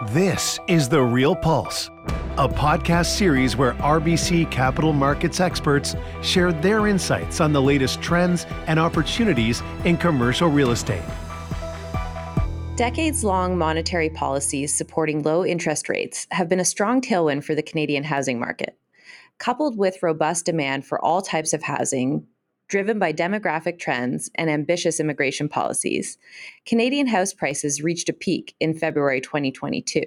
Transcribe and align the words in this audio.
This 0.00 0.58
is 0.66 0.88
The 0.88 1.00
Real 1.00 1.36
Pulse, 1.36 1.88
a 2.36 2.48
podcast 2.48 3.14
series 3.14 3.56
where 3.56 3.74
RBC 3.74 4.50
capital 4.50 4.92
markets 4.92 5.38
experts 5.38 5.94
share 6.22 6.50
their 6.50 6.88
insights 6.88 7.40
on 7.40 7.52
the 7.52 7.62
latest 7.62 8.00
trends 8.00 8.46
and 8.66 8.80
opportunities 8.80 9.62
in 9.84 9.96
commercial 9.98 10.48
real 10.48 10.70
estate. 10.70 11.04
Decades 12.74 13.22
long 13.22 13.56
monetary 13.56 14.08
policies 14.08 14.74
supporting 14.74 15.22
low 15.22 15.44
interest 15.44 15.88
rates 15.88 16.26
have 16.32 16.48
been 16.48 16.58
a 16.58 16.64
strong 16.64 17.00
tailwind 17.00 17.44
for 17.44 17.54
the 17.54 17.62
Canadian 17.62 18.02
housing 18.02 18.40
market. 18.40 18.76
Coupled 19.38 19.76
with 19.76 20.02
robust 20.02 20.46
demand 20.46 20.84
for 20.84 21.04
all 21.04 21.20
types 21.22 21.52
of 21.52 21.62
housing, 21.62 22.26
driven 22.72 22.98
by 22.98 23.12
demographic 23.12 23.78
trends 23.78 24.30
and 24.36 24.48
ambitious 24.48 24.98
immigration 24.98 25.46
policies, 25.46 26.16
Canadian 26.64 27.06
house 27.06 27.34
prices 27.34 27.82
reached 27.82 28.08
a 28.08 28.14
peak 28.14 28.54
in 28.60 28.72
February 28.72 29.20
2022. 29.20 30.00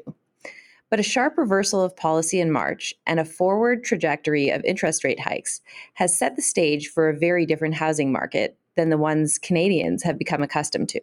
But 0.90 1.00
a 1.00 1.04
sharp 1.04 1.38
reversal 1.38 1.84
of 1.84 1.96
policy 1.96 2.40
in 2.40 2.52
March 2.52 2.96
and 3.06 3.20
a 3.20 3.26
forward 3.26 3.84
trajectory 3.84 4.50
of 4.50 4.66
interest 4.66 5.04
rate 5.04 5.20
hikes 5.20 5.62
has 5.94 6.18
set 6.18 6.36
the 6.36 6.42
stage 6.42 6.88
for 6.88 7.08
a 7.08 7.16
very 7.16 7.46
different 7.46 7.76
housing 7.76 8.12
market 8.12 8.58
than 8.76 8.90
the 8.90 8.98
ones 8.98 9.38
Canadians 9.38 10.02
have 10.02 10.18
become 10.18 10.42
accustomed 10.42 10.90
to. 10.90 11.02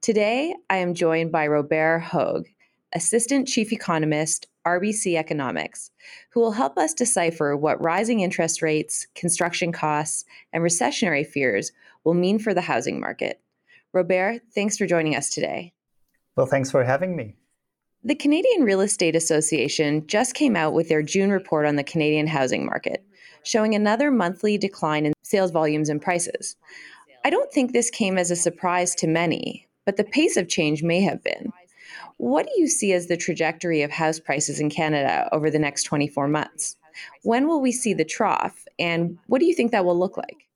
Today, 0.00 0.54
I 0.70 0.76
am 0.76 0.94
joined 0.94 1.32
by 1.32 1.48
Robert 1.48 2.02
Hogue, 2.04 2.46
Assistant 2.92 3.48
Chief 3.48 3.72
Economist, 3.72 4.46
RBC 4.66 5.16
Economics, 5.16 5.90
who 6.30 6.40
will 6.40 6.52
help 6.52 6.78
us 6.78 6.94
decipher 6.94 7.56
what 7.56 7.82
rising 7.82 8.20
interest 8.20 8.62
rates, 8.62 9.06
construction 9.14 9.72
costs, 9.72 10.24
and 10.52 10.62
recessionary 10.62 11.26
fears 11.26 11.72
will 12.04 12.14
mean 12.14 12.38
for 12.38 12.54
the 12.54 12.60
housing 12.60 13.00
market. 13.00 13.40
Robert, 13.92 14.40
thanks 14.54 14.76
for 14.76 14.86
joining 14.86 15.14
us 15.14 15.30
today. 15.30 15.72
Well, 16.36 16.46
thanks 16.46 16.70
for 16.70 16.84
having 16.84 17.14
me. 17.14 17.34
The 18.04 18.14
Canadian 18.14 18.64
Real 18.64 18.80
Estate 18.80 19.14
Association 19.14 20.06
just 20.06 20.34
came 20.34 20.56
out 20.56 20.72
with 20.72 20.88
their 20.88 21.02
June 21.02 21.30
report 21.30 21.66
on 21.66 21.76
the 21.76 21.84
Canadian 21.84 22.26
housing 22.26 22.66
market, 22.66 23.04
showing 23.44 23.74
another 23.74 24.10
monthly 24.10 24.58
decline 24.58 25.06
in 25.06 25.12
sales 25.22 25.52
volumes 25.52 25.88
and 25.88 26.02
prices. 26.02 26.56
I 27.24 27.30
don't 27.30 27.52
think 27.52 27.72
this 27.72 27.90
came 27.90 28.18
as 28.18 28.30
a 28.30 28.36
surprise 28.36 28.96
to 28.96 29.06
many, 29.06 29.68
but 29.84 29.96
the 29.96 30.04
pace 30.04 30.36
of 30.36 30.48
change 30.48 30.82
may 30.82 31.00
have 31.02 31.22
been. 31.22 31.52
What 32.22 32.46
do 32.46 32.52
you 32.56 32.68
see 32.68 32.92
as 32.92 33.08
the 33.08 33.16
trajectory 33.16 33.82
of 33.82 33.90
house 33.90 34.20
prices 34.20 34.60
in 34.60 34.70
Canada 34.70 35.28
over 35.32 35.50
the 35.50 35.58
next 35.58 35.82
24 35.82 36.28
months? 36.28 36.76
When 37.24 37.48
will 37.48 37.60
we 37.60 37.72
see 37.72 37.94
the 37.94 38.04
trough, 38.04 38.64
and 38.78 39.18
what 39.26 39.40
do 39.40 39.44
you 39.44 39.54
think 39.56 39.72
that 39.72 39.84
will 39.84 39.98
look 39.98 40.16
like? 40.16 40.46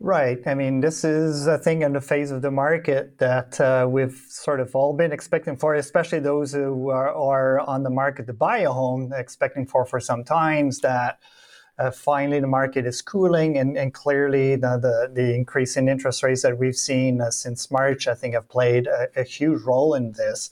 Right. 0.00 0.44
I 0.44 0.54
mean, 0.54 0.80
this 0.80 1.04
is 1.04 1.46
a 1.46 1.56
thing 1.56 1.82
in 1.82 1.92
the 1.92 2.00
phase 2.00 2.32
of 2.32 2.42
the 2.42 2.50
market 2.50 3.16
that 3.18 3.60
uh, 3.60 3.86
we've 3.88 4.20
sort 4.28 4.58
of 4.58 4.74
all 4.74 4.92
been 4.92 5.12
expecting 5.12 5.56
for, 5.56 5.76
especially 5.76 6.18
those 6.18 6.52
who 6.52 6.88
are, 6.88 7.14
are, 7.14 7.60
on 7.60 7.84
the 7.84 7.90
market 7.90 8.26
to 8.26 8.32
buy 8.32 8.58
a 8.58 8.72
home, 8.72 9.12
expecting 9.14 9.66
for 9.66 9.86
for 9.86 10.00
some 10.00 10.24
times 10.24 10.80
that 10.80 11.20
uh, 11.78 11.92
finally 11.92 12.40
the 12.40 12.48
market 12.48 12.84
is 12.84 13.02
cooling, 13.02 13.56
and, 13.56 13.78
and 13.78 13.94
clearly 13.94 14.56
the, 14.56 14.76
the, 14.78 15.12
the, 15.14 15.32
increase 15.32 15.76
in 15.76 15.88
interest 15.88 16.24
rates 16.24 16.42
that 16.42 16.58
we've 16.58 16.74
seen 16.74 17.20
uh, 17.20 17.30
since 17.30 17.70
March, 17.70 18.08
I 18.08 18.14
think, 18.14 18.34
have 18.34 18.48
played 18.48 18.88
a, 18.88 19.06
a 19.14 19.22
huge 19.22 19.62
role 19.62 19.94
in 19.94 20.10
this. 20.10 20.50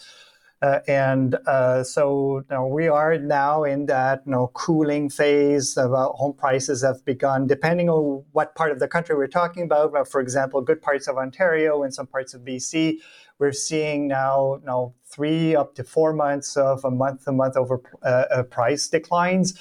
Uh, 0.62 0.78
and 0.88 1.34
uh, 1.46 1.84
so 1.84 2.38
you 2.38 2.44
know, 2.50 2.66
we 2.66 2.88
are 2.88 3.18
now 3.18 3.64
in 3.64 3.86
that 3.86 4.22
you 4.24 4.32
know, 4.32 4.50
cooling 4.54 5.10
phase. 5.10 5.76
Of, 5.76 5.92
uh, 5.92 6.08
home 6.08 6.32
prices 6.32 6.82
have 6.82 7.04
begun, 7.04 7.46
depending 7.46 7.90
on 7.90 8.24
what 8.32 8.54
part 8.54 8.72
of 8.72 8.78
the 8.78 8.88
country 8.88 9.14
we're 9.14 9.26
talking 9.26 9.64
about. 9.64 9.92
But 9.92 10.08
for 10.08 10.20
example, 10.20 10.62
good 10.62 10.80
parts 10.80 11.08
of 11.08 11.18
Ontario 11.18 11.82
and 11.82 11.94
some 11.94 12.06
parts 12.06 12.32
of 12.32 12.40
BC, 12.40 12.98
we're 13.38 13.52
seeing 13.52 14.08
now 14.08 14.56
you 14.60 14.66
know, 14.66 14.94
three 15.04 15.54
up 15.54 15.74
to 15.74 15.84
four 15.84 16.14
months 16.14 16.56
of 16.56 16.84
a 16.84 16.90
month 16.90 17.24
to 17.26 17.32
month 17.32 17.56
over 17.56 17.82
uh, 18.02 18.06
uh, 18.06 18.42
price 18.44 18.88
declines. 18.88 19.58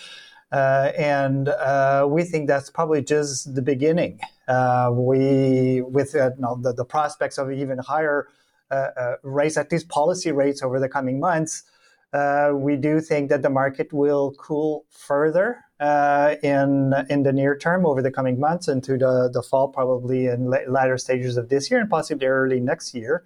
Uh, 0.52 0.92
and 0.98 1.50
we 2.10 2.24
think 2.24 2.48
that's 2.48 2.70
probably 2.70 3.02
just 3.02 3.54
the 3.54 3.62
beginning. 3.62 4.18
we, 4.92 5.82
with 5.82 6.14
you 6.14 6.32
know, 6.40 6.58
the, 6.62 6.72
the 6.72 6.86
prospects 6.86 7.38
of 7.38 7.52
even 7.52 7.80
higher 7.80 8.28
uh, 8.28 8.30
uh, 8.30 8.45
raise 9.24 9.58
at 9.58 9.72
least 9.72 9.90
policy 9.90 10.32
rates 10.32 10.62
over 10.64 10.80
the 10.80 10.90
coming 10.90 11.20
months, 11.20 11.64
uh, 12.16 12.52
we 12.54 12.78
do 12.78 13.02
think 13.02 13.30
that 13.30 13.42
the 13.42 13.50
market 13.50 13.92
will 13.92 14.34
cool 14.38 14.86
further 14.90 15.58
uh, 15.82 16.36
in 16.44 16.94
in 17.10 17.24
the 17.24 17.34
near 17.34 17.58
term 17.58 17.86
over 17.86 18.02
the 18.02 18.12
coming 18.12 18.40
months 18.40 18.70
into 18.70 18.98
the, 18.98 19.30
the 19.34 19.44
fall, 19.44 19.68
probably 19.68 20.28
in 20.28 20.50
latter 20.68 20.98
stages 20.98 21.36
of 21.36 21.50
this 21.50 21.70
year 21.70 21.82
and 21.82 21.90
possibly 21.90 22.26
early 22.26 22.62
next 22.62 22.94
year, 22.94 23.26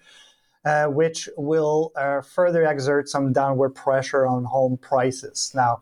uh, 0.66 0.86
which 0.86 1.30
will 1.38 1.92
uh, 1.96 2.22
further 2.22 2.64
exert 2.64 3.08
some 3.08 3.32
downward 3.32 3.72
pressure 3.72 4.26
on 4.26 4.44
home 4.44 4.78
prices. 4.78 5.52
Now, 5.54 5.82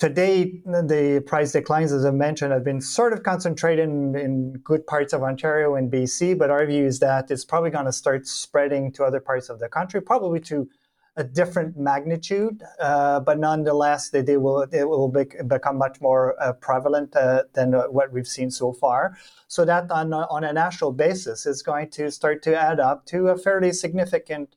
to 0.00 0.08
date, 0.08 0.64
the 0.64 1.22
price 1.26 1.52
declines, 1.52 1.92
as 1.92 2.06
I 2.06 2.10
mentioned, 2.10 2.52
have 2.52 2.64
been 2.64 2.80
sort 2.80 3.12
of 3.12 3.22
concentrated 3.22 3.84
in, 3.84 4.16
in, 4.16 4.52
good 4.64 4.86
parts 4.86 5.12
of 5.12 5.22
Ontario 5.22 5.74
and 5.74 5.92
BC, 5.92 6.38
but 6.38 6.50
our 6.50 6.64
view 6.66 6.86
is 6.86 7.00
that 7.00 7.30
it's 7.30 7.44
probably 7.44 7.70
going 7.70 7.84
to 7.84 7.92
start 7.92 8.26
spreading 8.26 8.92
to 8.92 9.04
other 9.04 9.20
parts 9.20 9.50
of 9.50 9.58
the 9.58 9.68
country, 9.68 10.00
probably 10.00 10.40
to 10.40 10.68
a 11.16 11.24
different 11.24 11.76
magnitude, 11.76 12.62
uh, 12.80 13.20
but 13.20 13.38
nonetheless, 13.38 14.08
they, 14.08 14.22
they 14.22 14.38
will 14.38 14.62
it 14.72 14.88
will 14.88 15.08
be, 15.08 15.24
become 15.46 15.76
much 15.76 16.00
more 16.00 16.40
uh, 16.42 16.54
prevalent 16.54 17.14
uh, 17.14 17.42
than 17.52 17.72
what 17.72 18.10
we've 18.10 18.28
seen 18.28 18.50
so 18.50 18.72
far. 18.72 19.18
So 19.48 19.66
that 19.66 19.90
on 19.90 20.14
a, 20.14 20.26
on 20.30 20.44
a 20.44 20.52
national 20.52 20.92
basis 20.92 21.44
is 21.44 21.62
going 21.62 21.90
to 21.90 22.10
start 22.10 22.42
to 22.44 22.58
add 22.58 22.80
up 22.80 23.04
to 23.06 23.28
a 23.28 23.36
fairly 23.36 23.72
significant 23.72 24.56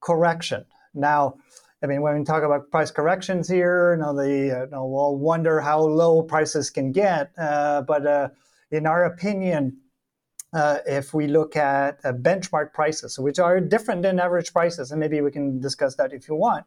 correction. 0.00 0.64
Now, 0.94 1.34
I 1.82 1.86
mean, 1.86 2.02
when 2.02 2.18
we 2.18 2.24
talk 2.24 2.42
about 2.42 2.70
price 2.70 2.90
corrections 2.90 3.48
here, 3.48 3.94
you 3.94 4.02
know, 4.02 4.14
the, 4.14 4.28
you 4.28 4.68
know, 4.70 4.86
we'll 4.86 5.16
wonder 5.16 5.60
how 5.60 5.80
low 5.80 6.22
prices 6.22 6.70
can 6.70 6.90
get. 6.90 7.32
Uh, 7.38 7.82
but 7.82 8.04
uh, 8.04 8.28
in 8.70 8.86
our 8.86 9.04
opinion, 9.04 9.78
uh, 10.52 10.78
if 10.86 11.14
we 11.14 11.28
look 11.28 11.54
at 11.56 12.00
uh, 12.04 12.12
benchmark 12.12 12.72
prices, 12.72 13.18
which 13.18 13.38
are 13.38 13.60
different 13.60 14.02
than 14.02 14.18
average 14.18 14.52
prices, 14.52 14.90
and 14.90 14.98
maybe 14.98 15.20
we 15.20 15.30
can 15.30 15.60
discuss 15.60 15.94
that 15.96 16.12
if 16.12 16.28
you 16.28 16.34
want. 16.34 16.64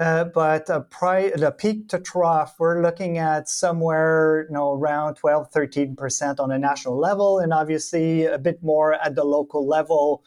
Uh, 0.00 0.24
but 0.24 0.66
pri- 0.90 1.30
the 1.36 1.52
peak 1.52 1.88
to 1.88 2.00
trough, 2.00 2.56
we're 2.58 2.82
looking 2.82 3.18
at 3.18 3.48
somewhere 3.48 4.46
you 4.48 4.54
know, 4.54 4.72
around 4.72 5.14
12, 5.14 5.52
13% 5.52 6.40
on 6.40 6.50
a 6.50 6.58
national 6.58 6.98
level, 6.98 7.38
and 7.38 7.52
obviously 7.52 8.24
a 8.24 8.38
bit 8.38 8.60
more 8.62 8.94
at 8.94 9.14
the 9.14 9.22
local 9.22 9.68
level 9.68 10.24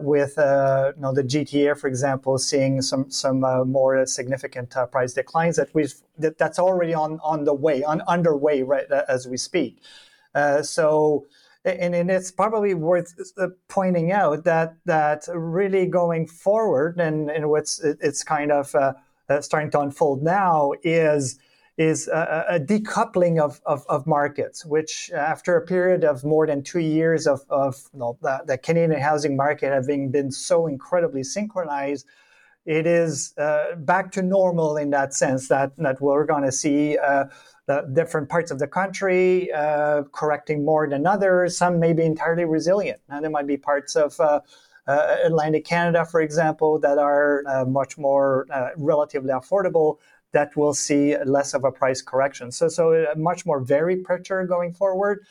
with 0.00 0.38
uh, 0.38 0.92
you 0.96 1.02
know, 1.02 1.12
the 1.12 1.22
GTA, 1.22 1.78
for 1.78 1.88
example, 1.88 2.38
seeing 2.38 2.80
some 2.82 3.10
some 3.10 3.44
uh, 3.44 3.64
more 3.64 4.06
significant 4.06 4.76
uh, 4.76 4.86
price 4.86 5.12
declines 5.12 5.56
that 5.56 5.68
we've 5.74 5.94
that, 6.18 6.38
that's 6.38 6.58
already 6.58 6.94
on 6.94 7.20
on 7.22 7.44
the 7.44 7.54
way, 7.54 7.82
on 7.84 8.00
underway 8.02 8.62
right 8.62 8.90
uh, 8.90 9.04
as 9.08 9.26
we 9.28 9.36
speak. 9.36 9.80
Uh, 10.34 10.62
so. 10.62 11.26
And, 11.64 11.94
and, 11.94 12.10
it's 12.10 12.30
probably 12.30 12.72
worth 12.72 13.12
pointing 13.66 14.10
out 14.10 14.44
that 14.44 14.76
that 14.86 15.28
really 15.34 15.84
going 15.86 16.26
forward, 16.26 16.98
and, 16.98 17.28
and 17.30 17.50
what's 17.50 17.80
it's 17.80 18.22
kind 18.22 18.52
of 18.52 18.74
starting 19.40 19.70
to 19.72 19.80
unfold 19.80 20.22
now 20.22 20.72
is 20.82 21.38
is 21.78 22.08
a, 22.08 22.44
a 22.50 22.60
decoupling 22.60 23.40
of, 23.40 23.60
of, 23.64 23.86
of, 23.88 24.04
markets, 24.04 24.66
which 24.66 25.12
after 25.12 25.56
a 25.56 25.64
period 25.64 26.02
of 26.02 26.24
more 26.24 26.44
than 26.44 26.60
two 26.60 26.80
years 26.80 27.24
of, 27.26 27.40
of 27.50 27.76
you 27.92 28.00
know, 28.00 28.18
the, 28.20 28.42
the, 28.46 28.58
Canadian 28.58 29.00
housing 29.00 29.36
market 29.36 29.72
having 29.72 30.10
been 30.10 30.32
so 30.32 30.66
incredibly 30.66 31.22
synchronized, 31.22 32.04
it 32.66 32.84
is 32.84 33.32
uh, 33.38 33.76
back 33.76 34.10
to 34.10 34.22
normal 34.22 34.76
in 34.76 34.90
that 34.90 35.14
sense 35.14 35.46
that, 35.48 35.70
that 35.76 36.00
we're 36.00 36.26
going 36.26 36.42
to 36.42 36.50
see 36.50 36.98
uh, 36.98 37.26
different 37.92 38.28
parts 38.28 38.50
of 38.50 38.58
the 38.58 38.66
country 38.66 39.52
uh, 39.52 40.02
correcting 40.12 40.64
more 40.64 40.88
than 40.88 41.06
others. 41.06 41.56
Some 41.56 41.78
may 41.78 41.92
be 41.92 42.02
entirely 42.02 42.44
resilient. 42.44 43.00
Now, 43.08 43.20
there 43.20 43.30
might 43.30 43.46
be 43.46 43.56
parts 43.56 43.94
of 43.94 44.18
uh, 44.18 44.40
uh, 44.88 45.16
Atlantic 45.24 45.64
Canada, 45.64 46.04
for 46.04 46.20
example, 46.20 46.80
that 46.80 46.98
are 46.98 47.44
uh, 47.46 47.64
much 47.66 47.98
more 47.98 48.46
relatively 48.76 49.30
affordable 49.30 49.98
that 50.32 50.56
will 50.56 50.74
see 50.74 51.16
less 51.24 51.54
of 51.54 51.64
a 51.64 51.72
price 51.72 52.02
correction. 52.02 52.52
So, 52.52 52.68
so 52.68 52.92
a 52.92 53.16
much 53.16 53.46
more 53.46 53.60
varied 53.60 54.04
picture 54.04 54.44
going 54.44 54.72
forward. 54.72 55.24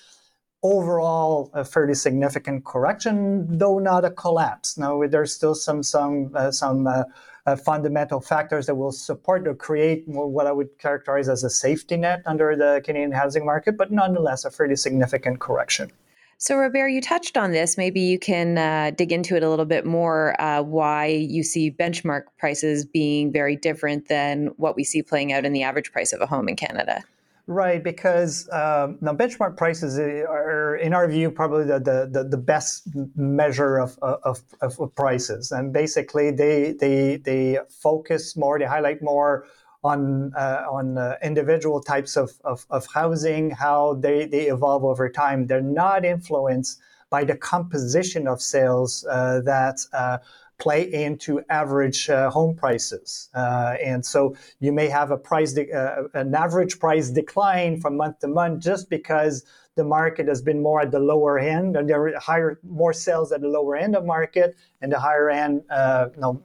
Overall, 0.64 1.52
a 1.54 1.64
fairly 1.64 1.94
significant 1.94 2.66
correction, 2.66 3.58
though 3.58 3.78
not 3.78 4.04
a 4.04 4.10
collapse. 4.10 4.78
Now, 4.78 5.06
there's 5.06 5.32
still 5.32 5.54
some 5.54 5.84
some 5.84 6.32
uh, 6.34 6.50
some 6.50 6.88
uh, 6.88 7.04
uh, 7.46 7.56
fundamental 7.56 8.20
factors 8.20 8.66
that 8.66 8.76
will 8.76 8.92
support 8.92 9.48
or 9.48 9.54
create 9.54 10.04
what 10.08 10.48
I 10.48 10.52
would 10.52 10.78
characterize 10.80 11.30
as 11.30 11.44
a 11.44 11.50
safety 11.50 11.96
net 11.96 12.24
under 12.26 12.56
the 12.56 12.82
Canadian 12.84 13.12
housing 13.12 13.46
market, 13.46 13.78
but 13.78 13.92
nonetheless, 13.92 14.46
a 14.46 14.52
fairly 14.52 14.76
significant 14.76 15.40
correction. 15.40 15.92
So, 16.40 16.56
Robert, 16.56 16.90
you 16.90 17.02
touched 17.02 17.36
on 17.36 17.52
this. 17.52 17.78
Maybe 17.78 18.00
you 18.00 18.20
can 18.20 18.60
uh, 18.60 18.92
dig 18.96 19.12
into 19.12 19.36
it 19.36 19.42
a 19.42 19.50
little 19.50 19.66
bit 19.66 19.88
more 19.88 20.40
uh, 20.40 20.62
why 20.62 21.08
you 21.08 21.42
see 21.42 21.72
benchmark 21.72 22.24
prices 22.38 22.86
being 22.86 23.32
very 23.32 23.56
different 23.56 24.08
than 24.08 24.48
what 24.58 24.76
we 24.76 24.84
see 24.84 25.02
playing 25.02 25.34
out 25.34 25.46
in 25.46 25.54
the 25.54 25.64
average 25.64 25.92
price 25.92 26.14
of 26.14 26.22
a 26.22 26.28
home 26.28 26.48
in 26.48 26.56
Canada. 26.56 27.04
Right, 27.48 27.84
because 27.84 28.48
um, 28.52 28.98
now 29.02 29.14
benchmark 29.14 29.58
prices 29.58 29.98
are, 29.98 30.76
in 30.76 30.94
our 30.94 31.08
view, 31.08 31.32
probably 31.32 31.64
the, 31.64 31.80
the, 32.12 32.24
the 32.30 32.38
best 32.38 32.88
measure 33.16 33.78
of, 33.78 33.98
of, 34.00 34.44
of, 34.62 34.96
prices. 34.96 35.52
And 35.52 35.72
basically, 35.74 36.30
they, 36.30 36.74
they, 36.74 37.16
they 37.16 37.60
focus 37.70 38.36
more, 38.36 38.60
they 38.60 38.66
highlight 38.66 39.02
more 39.02 39.48
on, 39.88 40.34
uh, 40.36 40.64
on 40.70 40.98
uh, 40.98 41.16
individual 41.24 41.80
types 41.82 42.18
of, 42.18 42.32
of, 42.44 42.66
of 42.70 42.88
housing, 42.94 43.52
how 43.52 43.96
they, 43.96 44.26
they 44.26 44.46
evolve 44.48 44.84
over 44.84 45.10
time. 45.10 45.48
They're 45.48 45.62
not 45.62 46.06
influenced 46.06 46.80
by 47.10 47.24
the 47.24 47.38
composition 47.38 48.28
of 48.28 48.42
sales 48.42 49.06
uh, 49.10 49.42
that 49.46 49.80
uh, 49.94 50.18
play 50.60 50.92
into 50.92 51.42
average 51.50 52.10
uh, 52.10 52.30
home 52.30 52.56
prices. 52.56 53.30
Uh, 53.34 53.76
and 53.84 54.06
so 54.06 54.36
you 54.60 54.72
may 54.72 54.88
have 54.88 55.12
a 55.12 55.18
price, 55.18 55.54
de- 55.54 55.72
uh, 55.72 56.04
an 56.14 56.34
average 56.34 56.80
price 56.80 57.10
decline 57.10 57.80
from 57.80 57.98
month 57.98 58.20
to 58.20 58.28
month 58.28 58.64
just 58.64 58.90
because 58.90 59.46
the 59.76 59.84
market 59.84 60.28
has 60.28 60.42
been 60.42 60.62
more 60.62 60.82
at 60.82 60.90
the 60.90 61.00
lower 61.00 61.38
end 61.38 61.78
and 61.78 61.88
there 61.88 62.08
are 62.08 62.20
higher, 62.20 62.60
more 62.64 62.92
sales 62.92 63.32
at 63.32 63.42
the 63.42 63.48
lower 63.48 63.76
end 63.76 63.96
of 63.96 64.04
market 64.06 64.56
and 64.82 64.92
the 64.92 65.00
higher 65.00 65.30
end, 65.30 65.62
uh, 65.70 66.08
you 66.16 66.22
know, 66.22 66.42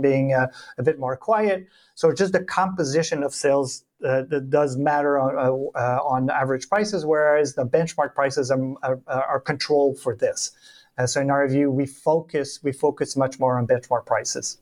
being 0.00 0.32
uh, 0.32 0.46
a 0.78 0.82
bit 0.82 0.98
more 1.00 1.16
quiet. 1.16 1.66
So 1.96 2.12
just 2.12 2.32
the 2.32 2.44
composition 2.44 3.24
of 3.24 3.34
sales 3.34 3.84
uh, 4.06 4.22
that 4.30 4.48
does 4.48 4.76
matter 4.76 5.18
on, 5.18 5.36
uh, 5.36 5.78
uh, 5.78 6.00
on 6.02 6.30
average 6.30 6.68
prices, 6.68 7.04
whereas 7.04 7.54
the 7.54 7.66
benchmark 7.66 8.14
prices 8.14 8.50
are, 8.50 8.74
are, 8.82 9.00
are 9.06 9.40
controlled 9.40 9.98
for 9.98 10.14
this. 10.16 10.52
So 11.06 11.20
in 11.20 11.30
our 11.30 11.46
view, 11.48 11.70
we 11.70 11.86
focus 11.86 12.60
we 12.62 12.72
focus 12.72 13.16
much 13.16 13.38
more 13.38 13.58
on 13.58 13.66
benchmark 13.66 14.06
prices. 14.06 14.58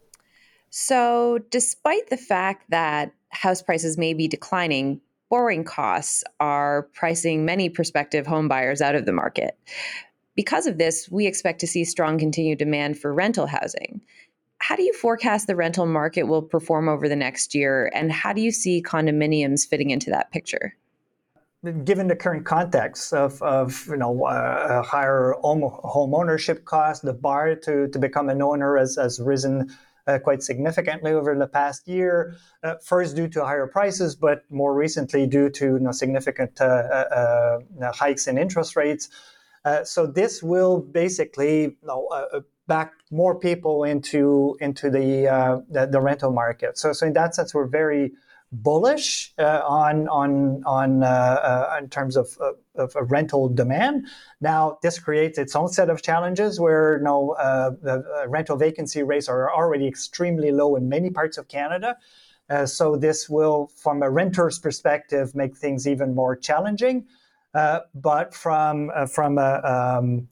So 0.71 1.39
despite 1.51 2.11
the 2.11 2.17
fact 2.17 2.71
that 2.71 3.13
house 3.31 3.63
prices 3.63 3.97
may 3.97 4.15
be 4.15 4.29
declining, 4.29 5.01
borrowing 5.31 5.65
costs 5.65 6.25
are 6.41 6.89
pricing 6.95 7.45
many 7.45 7.69
prospective 7.69 8.27
home 8.27 8.49
buyers 8.49 8.81
out 8.81 8.95
of 8.95 9.07
the 9.07 9.13
market. 9.13 9.59
Because 10.35 10.67
of 10.67 10.79
this, 10.79 11.09
we 11.11 11.27
expect 11.27 11.61
to 11.61 11.67
see 11.67 11.85
strong 11.85 12.19
continued 12.19 12.59
demand 12.59 12.99
for 12.99 13.13
rental 13.13 13.47
housing. 13.47 14.01
How 14.59 14.77
do 14.77 14.83
you 14.83 14.93
forecast 14.93 15.47
the 15.47 15.57
rental 15.57 15.87
market 15.87 16.25
will 16.25 16.43
perform 16.43 16.89
over 16.89 17.09
the 17.09 17.17
next 17.17 17.55
year, 17.55 17.91
and 17.95 18.13
how 18.13 18.33
do 18.33 18.41
you 18.41 18.51
see 18.51 18.83
condominiums 18.83 19.69
fitting 19.69 19.91
into 19.91 20.11
that 20.11 20.31
picture? 20.31 20.75
Given 21.85 22.09
the 22.09 22.17
current 22.17 22.45
context 22.45 23.13
of, 23.13 23.41
of 23.43 23.87
you 23.89 23.97
know 23.97 24.25
uh, 24.25 24.83
higher 24.83 25.35
home, 25.43 26.15
ownership 26.15 26.65
costs, 26.65 27.03
the 27.03 27.13
bar 27.13 27.55
to, 27.55 27.89
to 27.89 27.99
become 27.99 28.29
an 28.29 28.43
owner 28.43 28.77
has, 28.77 28.97
has 28.97 29.21
risen 29.21 29.71
uh, 30.07 30.19
quite 30.19 30.43
significantly 30.43 31.13
over 31.13 31.37
the 31.37 31.47
past 31.47 31.87
year. 31.87 32.35
Uh, 32.63 32.75
first, 32.83 33.15
due 33.15 33.29
to 33.29 33.45
higher 33.45 33.67
prices, 33.67 34.17
but 34.17 34.43
more 34.51 34.75
recently 34.75 35.27
due 35.27 35.51
to 35.51 35.65
you 35.65 35.79
know, 35.79 35.93
significant 35.93 36.61
uh, 36.61 36.65
uh, 36.65 37.59
uh, 37.81 37.93
hikes 37.93 38.27
in 38.27 38.39
interest 38.39 38.75
rates. 38.75 39.09
so 39.85 40.07
this 40.07 40.43
will 40.43 40.81
basically 40.81 41.63
you 41.63 41.77
know, 41.83 42.09
back 42.67 42.95
more 43.11 43.39
people 43.39 43.85
into 43.85 44.57
into 44.61 44.91
the, 44.91 45.63
the, 45.71 45.87
the 45.87 46.01
rental 46.01 46.33
market. 46.33 46.79
So 46.79 46.93
so 46.93 47.07
in 47.07 47.13
that 47.13 47.35
sense, 47.35 47.53
we're 47.55 47.67
very 47.67 48.13
bullish 48.53 49.35
uh, 49.39 49.63
on 49.67 50.09
on 50.09 50.63
on 50.65 51.03
uh, 51.03 51.07
uh, 51.07 51.77
in 51.79 51.89
terms 51.91 52.17
of, 52.17 52.37
of, 52.75 52.95
of, 52.97 53.11
rental 53.11 53.49
demand. 53.49 54.07
Now, 54.41 54.79
this 54.83 54.99
creates 54.99 55.39
its 55.39 55.55
own 55.55 55.69
set 55.69 55.91
of 55.91 56.03
challenges 56.03 56.59
where 56.59 56.99
you 56.99 57.05
know, 57.05 57.33
uh, 57.33 57.71
the 57.83 58.05
uh, 58.23 58.29
rental 58.29 58.57
vacancy 58.57 59.03
rates 59.03 59.29
are 59.29 59.53
already 59.53 59.87
extremely 59.87 60.51
low 60.51 60.77
in 60.77 60.89
many 60.89 61.11
parts 61.11 61.37
of 61.37 61.49
Canada. 61.49 61.97
Uh, 62.49 62.65
so 62.65 62.97
this 62.97 63.29
will, 63.29 63.71
from 63.77 64.03
a 64.03 64.09
renter's 64.09 64.59
perspective, 64.59 65.35
make 65.35 65.55
things 65.55 65.87
even 65.87 66.15
more 66.15 66.35
challenging. 66.35 67.07
but 67.95 68.35
from 68.35 68.91
from 69.07 69.37
a 69.37 69.61
um, 69.75 70.29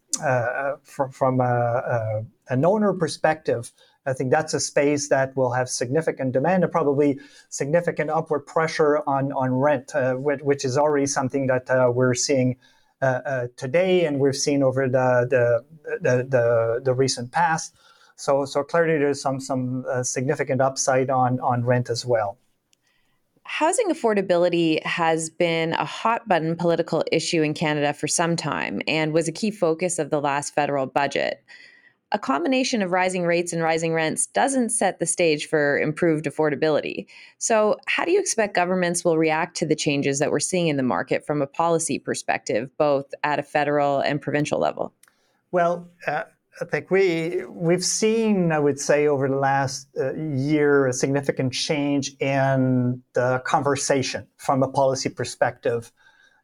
from, 0.82 1.10
from 1.10 1.40
a, 1.40 2.24
an 2.48 2.64
owner 2.64 2.94
perspective, 2.94 3.72
I 4.06 4.12
think 4.12 4.30
that's 4.30 4.54
a 4.54 4.60
space 4.60 5.08
that 5.08 5.36
will 5.36 5.52
have 5.52 5.68
significant 5.68 6.32
demand 6.32 6.62
and 6.62 6.72
probably 6.72 7.18
significant 7.48 8.10
upward 8.10 8.46
pressure 8.46 9.02
on, 9.06 9.32
on 9.32 9.52
rent, 9.52 9.94
uh, 9.94 10.14
which, 10.14 10.40
which, 10.42 10.64
is 10.64 10.78
already 10.78 11.06
something 11.06 11.48
that 11.48 11.68
uh, 11.68 11.90
we're 11.92 12.14
seeing 12.14 12.56
uh, 13.02 13.20
uh 13.26 13.46
today 13.56 14.06
and 14.06 14.20
we've 14.20 14.36
seen 14.36 14.62
over 14.62 14.88
the, 14.88 15.26
the, 15.28 15.98
the, 16.00 16.24
the, 16.24 16.80
the 16.84 16.94
recent 16.94 17.30
past. 17.32 17.74
So, 18.14 18.44
so 18.46 18.62
clearly 18.62 18.98
there's 18.98 19.20
some, 19.20 19.40
some 19.40 19.84
uh, 19.90 20.02
significant 20.02 20.60
upside 20.60 21.10
on, 21.10 21.38
on 21.40 21.64
rent 21.64 21.90
as 21.90 22.06
well. 22.06 22.38
Housing 23.42 23.90
affordability 23.90 24.82
has 24.84 25.30
been 25.30 25.72
a 25.74 25.84
hot 25.84 26.26
button 26.26 26.56
political 26.56 27.04
issue 27.12 27.42
in 27.42 27.54
Canada 27.54 27.92
for 27.92 28.08
some 28.08 28.34
time 28.34 28.82
and 28.88 29.12
was 29.12 29.28
a 29.28 29.32
key 29.32 29.50
focus 29.50 29.98
of 29.98 30.10
the 30.10 30.20
last 30.20 30.54
federal 30.54 30.86
budget 30.86 31.44
a 32.12 32.18
combination 32.18 32.82
of 32.82 32.92
rising 32.92 33.24
rates 33.24 33.52
and 33.52 33.62
rising 33.62 33.92
rents 33.92 34.26
doesn't 34.28 34.70
set 34.70 34.98
the 34.98 35.06
stage 35.06 35.48
for 35.48 35.78
improved 35.78 36.26
affordability. 36.26 37.06
So, 37.38 37.76
how 37.86 38.04
do 38.04 38.12
you 38.12 38.20
expect 38.20 38.54
governments 38.54 39.04
will 39.04 39.18
react 39.18 39.56
to 39.58 39.66
the 39.66 39.74
changes 39.74 40.20
that 40.20 40.30
we're 40.30 40.40
seeing 40.40 40.68
in 40.68 40.76
the 40.76 40.82
market 40.82 41.26
from 41.26 41.42
a 41.42 41.46
policy 41.46 41.98
perspective, 41.98 42.70
both 42.78 43.12
at 43.24 43.38
a 43.38 43.42
federal 43.42 44.00
and 44.00 44.20
provincial 44.20 44.60
level? 44.60 44.92
Well, 45.50 45.88
uh, 46.06 46.24
I 46.60 46.64
think 46.64 46.90
we 46.90 47.44
we've 47.48 47.84
seen, 47.84 48.52
I 48.52 48.60
would 48.60 48.78
say, 48.78 49.08
over 49.08 49.28
the 49.28 49.36
last 49.36 49.88
uh, 49.98 50.14
year, 50.14 50.86
a 50.86 50.92
significant 50.92 51.52
change 51.52 52.12
in 52.20 53.02
the 53.14 53.42
conversation 53.44 54.26
from 54.36 54.62
a 54.62 54.68
policy 54.68 55.08
perspective. 55.08 55.92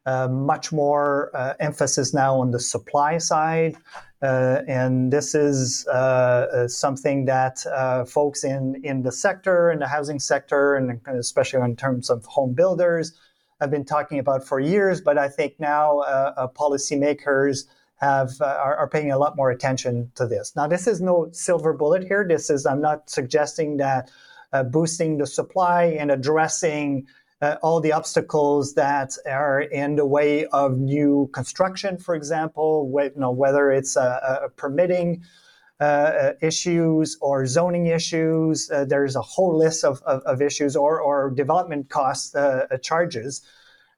Uh, 0.05 0.27
much 0.27 0.73
more 0.73 1.31
uh, 1.33 1.53
emphasis 1.61 2.13
now 2.13 2.35
on 2.35 2.51
the 2.51 2.59
supply 2.59 3.17
side, 3.17 3.77
uh, 4.23 4.61
and 4.69 5.11
this 5.11 5.35
is 5.35 5.85
uh, 5.89 5.91
uh, 5.91 6.67
something 6.67 7.25
that 7.25 7.65
uh, 7.67 8.05
folks 8.05 8.45
in, 8.45 8.79
in 8.81 9.03
the 9.03 9.11
sector, 9.11 9.69
in 9.69 9.79
the 9.79 9.87
housing 9.87 10.17
sector, 10.17 10.75
and 10.75 11.01
especially 11.07 11.59
in 11.59 11.75
terms 11.75 12.09
of 12.09 12.23
home 12.25 12.53
builders, 12.53 13.19
have 13.59 13.69
been 13.69 13.83
talking 13.83 14.19
about 14.19 14.47
for 14.47 14.61
years. 14.61 15.01
But 15.01 15.17
I 15.17 15.27
think 15.27 15.59
now 15.59 15.99
uh, 15.99 16.33
uh, 16.37 16.47
policymakers 16.47 17.65
have 17.97 18.31
are, 18.39 18.77
are, 18.77 18.87
paying 18.87 19.11
a 19.11 19.17
lot 19.17 19.35
more 19.35 19.51
attention 19.51 20.09
to 20.15 20.25
this. 20.25 20.55
Now, 20.55 20.67
this 20.67 20.87
is 20.87 21.01
no 21.01 21.27
silver 21.33 21.73
bullet 21.73 22.03
here. 22.03 22.25
This 22.27 22.49
is 22.49 22.65
I'm 22.65 22.81
not 22.81 23.09
suggesting 23.09 23.77
that 23.77 24.09
boosting 24.71 25.17
the 25.17 25.25
supply 25.25 25.95
and 25.99 26.11
addressing 26.11 27.07
uh, 27.43 27.57
all 27.61 27.81
the 27.81 27.91
obstacles 27.91 28.73
that 28.75 29.11
are 29.27 29.61
in 29.61 29.97
the 29.97 30.05
way 30.05 30.45
of 30.47 30.77
new 30.77 31.29
construction, 31.33 31.97
for 31.97 32.15
example, 32.15 32.89
you 33.03 33.11
know, 33.17 33.31
whether 33.31 33.69
it's 33.69 33.97
a, 33.97 34.41
a 34.45 34.49
permitting 34.49 35.21
uh, 35.81 35.83
uh, 35.83 36.33
issues 36.41 37.17
or 37.19 37.45
zoning 37.45 37.87
issues. 37.87 38.71
Uh, 38.71 38.85
there's 38.85 39.17
a 39.17 39.21
whole 39.21 39.57
list 39.57 39.83
of, 39.83 40.01
of, 40.03 40.21
of 40.21 40.41
issues 40.41 40.77
or, 40.77 41.01
or 41.01 41.31
development 41.31 41.89
cost 41.89 42.35
uh, 42.35 42.65
uh, 42.71 42.77
charges. 42.77 43.41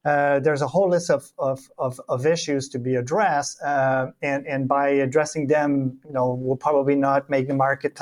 there's 0.03 0.63
a 0.63 0.67
whole 0.67 0.89
list 0.89 1.11
of, 1.11 1.31
of, 1.37 1.59
of, 1.77 2.01
of 2.09 2.25
issues 2.25 2.69
to 2.69 2.79
be 2.79 2.95
addressed, 2.95 3.61
and, 3.61 4.47
and 4.47 4.67
by 4.67 4.89
addressing 4.89 5.45
them, 5.45 5.99
you 6.07 6.13
know, 6.13 6.33
we'll 6.33 6.57
probably 6.57 6.95
not 6.95 7.29
make 7.29 7.47
the 7.47 7.53
market 7.53 7.93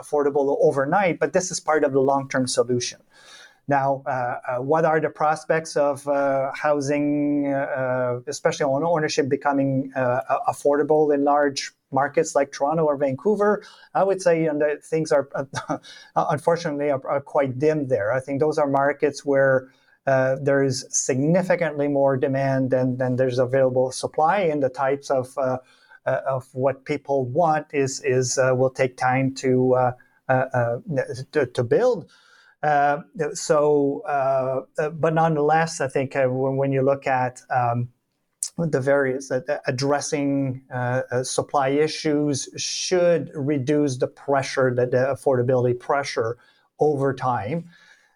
affordable 0.00 0.56
overnight, 0.60 1.18
but 1.18 1.32
this 1.32 1.50
is 1.50 1.58
part 1.58 1.82
of 1.82 1.92
the 1.92 2.00
long-term 2.00 2.46
solution. 2.46 3.00
Now, 3.68 4.02
uh, 4.06 4.10
uh, 4.10 4.62
what 4.62 4.86
are 4.86 4.98
the 4.98 5.10
prospects 5.10 5.76
of 5.76 6.08
uh, 6.08 6.50
housing, 6.54 7.46
especially 8.26 8.64
on 8.64 8.82
ownership, 8.82 9.28
becoming 9.28 9.92
affordable 9.94 11.14
in 11.14 11.22
large 11.24 11.72
markets 11.92 12.34
like 12.34 12.50
Toronto 12.50 12.84
or 12.84 12.96
Vancouver? 12.96 13.62
I 13.94 14.04
would 14.04 14.22
say 14.22 14.46
and 14.46 14.62
things 14.82 15.12
are, 15.12 15.28
unfortunately, 16.16 16.90
are, 16.90 17.06
are, 17.06 17.20
quite 17.20 17.58
dim 17.58 17.88
there. 17.88 18.10
I 18.10 18.20
think 18.20 18.40
those 18.40 18.56
are 18.56 18.66
markets 18.66 19.26
where 19.26 19.68
uh, 20.06 20.36
there 20.40 20.62
is 20.62 20.86
significantly 20.88 21.88
more 21.88 22.16
demand 22.16 22.70
than, 22.70 22.96
than 22.96 23.16
there's 23.16 23.38
available 23.38 23.92
supply, 23.92 24.38
and 24.40 24.62
the 24.62 24.70
types 24.70 25.10
of 25.10 25.36
uh, 25.36 25.58
uh, 26.06 26.20
of 26.26 26.48
what 26.54 26.86
people 26.86 27.26
want 27.26 27.66
is 27.74 28.00
is 28.02 28.38
will 28.38 28.70
take 28.70 28.96
time 28.96 29.34
to 29.34 29.92
to, 30.28 31.46
to, 31.52 31.62
build. 31.62 32.10
Uh, 32.62 32.98
so, 33.34 34.02
uh, 34.08 34.62
uh, 34.78 34.90
but 34.90 35.14
nonetheless, 35.14 35.80
I 35.80 35.88
think 35.88 36.14
when, 36.14 36.56
when, 36.56 36.72
you 36.72 36.82
look 36.82 37.06
at 37.06 37.40
um, 37.50 37.88
the 38.56 38.80
various 38.80 39.30
addressing 39.66 40.62
supply 41.22 41.68
issues 41.68 42.48
should 42.56 43.30
reduce 43.34 43.96
the 43.98 44.08
pressure, 44.08 44.74
the, 44.74 44.86
the 44.86 44.96
affordability 44.96 45.78
pressure 45.78 46.38
over 46.80 47.14
time. 47.14 47.68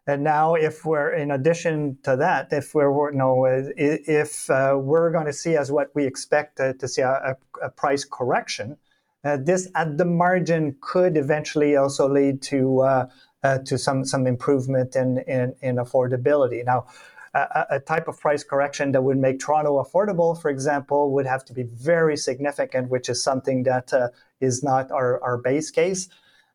And 0.07 0.25
now, 0.25 0.55
if 0.55 0.85
we're 0.85 1.13
in 1.13 1.31
addition 1.31 1.97
to 2.03 2.17
that, 2.17 2.53
if 2.53 2.75
we're 2.75 3.13
you 3.13 3.19
know, 3.19 3.45
if 3.47 4.51
uh, 4.51 4.77
we're 4.77 5.13
going 5.13 5.27
to 5.27 5.33
see 5.33 5.57
as 5.57 5.71
what 5.71 5.95
we 5.95 6.05
expect 6.05 6.59
uh, 6.59 6.73
to 6.75 6.89
see 6.89 7.03
a, 7.03 7.37
a 7.63 7.69
price 7.71 8.05
correction, 8.05 8.77
uh, 9.25 9.37
this 9.37 9.69
at 9.77 9.99
the 9.99 10.05
margin 10.05 10.75
could 10.81 11.17
eventually 11.17 11.77
also 11.77 12.09
lead 12.09 12.43
to 12.43 12.81
uh, 12.81 13.07
to 13.43 13.77
some 13.77 14.05
some 14.05 14.27
improvement 14.27 14.95
in, 14.97 15.19
in, 15.27 15.55
in 15.63 15.77
affordability. 15.77 16.65
Now, 16.65 16.87
a, 17.35 17.67
a, 17.71 17.81
type 17.81 18.09
of 18.09 18.21
price 18.21 18.45
correction 18.45 18.93
that 18.93 19.03
would 19.03 19.17
make 19.17 19.41
Toronto 19.41 19.83
affordable, 19.83 20.41
for 20.41 20.51
example, 20.51 21.13
would 21.13 21.27
have 21.27 21.45
to 21.47 21.53
be 21.53 21.63
very 21.63 22.17
significant, 22.17 22.91
which 22.91 23.09
is 23.09 23.23
something 23.23 23.63
that 23.65 23.93
uh, 23.93 24.09
is 24.41 24.63
not 24.63 24.91
our, 24.91 25.23
our 25.23 25.39
base 25.39 25.71
case. 25.71 26.09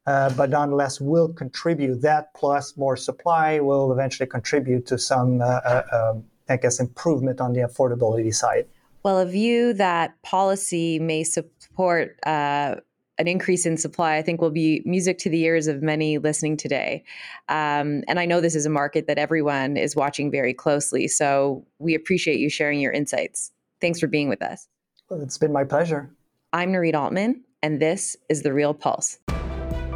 Uh, 0.05 0.29
but 0.35 0.49
nonetheless 0.49 1.01
will 1.01 1.27
contribute 1.33 2.01
that 2.01 2.33
plus 2.33 2.77
more 2.77 2.95
supply 2.95 3.59
will 3.59 3.91
eventually 3.91 4.27
contribute 4.27 4.85
to 4.85 4.97
some, 4.97 5.41
uh, 5.41 5.45
uh, 5.45 6.11
um, 6.13 6.23
I 6.47 6.55
guess, 6.55 6.79
improvement 6.79 7.41
on 7.41 7.51
the 7.51 7.59
affordability 7.59 8.33
side. 8.33 8.67
Well, 9.03 9.19
a 9.19 9.25
view 9.25 9.73
that 9.73 10.21
policy 10.21 10.97
may 10.97 11.25
support 11.25 12.17
uh, 12.25 12.75
an 13.17 13.27
increase 13.27 13.65
in 13.65 13.77
supply, 13.77 14.15
I 14.15 14.21
think 14.21 14.41
will 14.41 14.51
be 14.51 14.81
music 14.85 15.17
to 15.19 15.29
the 15.29 15.41
ears 15.43 15.67
of 15.67 15.81
many 15.81 16.17
listening 16.17 16.57
today. 16.57 17.03
Um, 17.49 18.03
and 18.07 18.19
I 18.19 18.25
know 18.25 18.41
this 18.41 18.55
is 18.55 18.65
a 18.65 18.69
market 18.69 19.07
that 19.07 19.17
everyone 19.17 19.77
is 19.77 19.95
watching 19.95 20.29
very 20.29 20.53
closely. 20.53 21.07
So 21.07 21.65
we 21.79 21.95
appreciate 21.95 22.39
you 22.39 22.49
sharing 22.49 22.79
your 22.79 22.91
insights. 22.91 23.51
Thanks 23.81 23.99
for 23.99 24.07
being 24.07 24.29
with 24.29 24.41
us. 24.41 24.67
Well, 25.09 25.21
it's 25.21 25.37
been 25.37 25.53
my 25.53 25.63
pleasure. 25.63 26.09
I'm 26.53 26.71
Nurit 26.71 26.95
Altman, 26.95 27.43
and 27.63 27.81
this 27.81 28.15
is 28.29 28.41
The 28.41 28.53
Real 28.53 28.73
Pulse. 28.73 29.19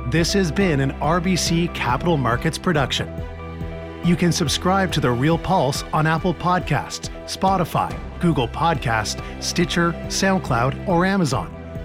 This 0.10 0.34
has 0.34 0.52
been 0.52 0.80
an 0.80 0.92
RBC 0.94 1.74
Capital 1.74 2.18
Markets 2.18 2.58
production. 2.58 3.10
You 4.04 4.16
can 4.16 4.32
subscribe 4.32 4.92
to 4.94 5.00
The 5.00 5.12
Real 5.12 5.38
Pulse 5.38 5.84
on 5.94 6.08
Apple 6.08 6.34
Podcasts, 6.34 7.10
Spotify, 7.26 7.96
Google 8.20 8.48
Podcast, 8.48 9.22
Stitcher, 9.42 9.94
SoundCloud, 10.08 10.88
or 10.88 11.06
Amazon 11.06 11.61